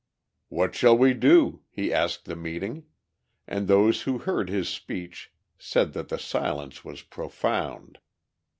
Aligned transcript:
"What 0.49 0.73
shall 0.73 0.97
we 0.97 1.13
do?" 1.13 1.61
he 1.69 1.93
asked 1.93 2.25
the 2.25 2.35
meeting 2.35 2.87
and 3.45 3.67
those 3.67 4.01
who 4.01 4.17
heard 4.17 4.49
his 4.49 4.67
speech 4.67 5.31
said 5.59 5.93
that 5.93 6.09
the 6.09 6.17
silence 6.17 6.83
was 6.83 7.03
profound. 7.03 7.99